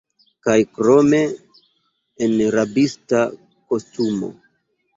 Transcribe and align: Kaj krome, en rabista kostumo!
Kaj 0.45 0.53
krome, 0.77 1.19
en 2.29 2.35
rabista 2.57 3.23
kostumo! 3.39 4.35